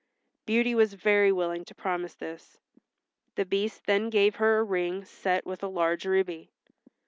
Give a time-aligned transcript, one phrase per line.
[0.47, 2.57] Beauty was very willing to promise this.
[3.35, 6.49] The Beast then gave her a ring set with a large ruby.